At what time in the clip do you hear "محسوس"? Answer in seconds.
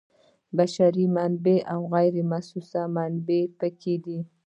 2.31-2.69